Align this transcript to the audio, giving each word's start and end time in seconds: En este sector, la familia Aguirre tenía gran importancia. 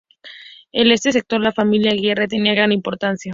En 0.71 0.89
este 0.89 1.11
sector, 1.11 1.39
la 1.41 1.51
familia 1.51 1.91
Aguirre 1.91 2.27
tenía 2.27 2.55
gran 2.55 2.71
importancia. 2.71 3.29